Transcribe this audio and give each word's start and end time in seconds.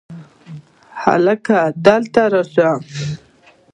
هلکه! 1.03 1.57
دلته 1.85 2.21
راشه! 2.33 2.69